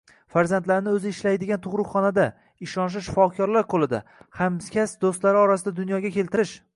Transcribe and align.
–farzandlarini 0.35 0.91
oʻzi 0.99 1.09
ishlaydigan 1.15 1.59
tugʻruqxonada, 1.65 2.25
ishonchli 2.67 3.03
shifokorlar 3.09 3.67
qoʻlida, 3.75 3.99
hamkasb 4.39 5.05
doʻstlari 5.07 5.43
orasida 5.43 5.75
dunyoga 5.83 6.13
keltirish. 6.17 6.55